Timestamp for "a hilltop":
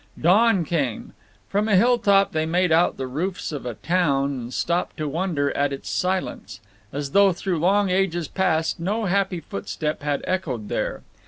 1.67-2.31